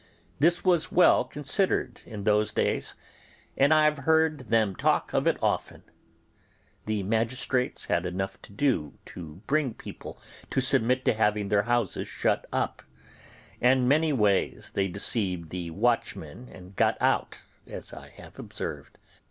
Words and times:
This 0.39 0.63
was 0.65 0.91
well 0.91 1.23
considered 1.23 2.01
in 2.07 2.23
those 2.23 2.51
days, 2.51 2.95
and 3.55 3.71
I 3.71 3.85
have 3.85 3.99
heard 3.99 4.49
them 4.49 4.75
talk 4.75 5.13
of 5.13 5.27
it 5.27 5.37
often. 5.43 5.83
The 6.87 7.03
magistrates 7.03 7.85
had 7.85 8.07
enough 8.07 8.41
to 8.41 8.51
do 8.51 8.97
to 9.05 9.43
bring 9.45 9.75
people 9.75 10.19
to 10.49 10.59
submit 10.59 11.05
to 11.05 11.13
having 11.13 11.49
their 11.49 11.61
houses 11.69 12.07
shut 12.07 12.47
up, 12.51 12.81
and 13.61 13.87
many 13.87 14.11
ways 14.11 14.71
they 14.73 14.87
deceived 14.87 15.51
the 15.51 15.69
watchmen 15.69 16.49
and 16.51 16.75
got 16.75 16.99
out, 16.99 17.41
as 17.67 17.93
I 17.93 18.09
have 18.09 18.39
observed. 18.39 18.97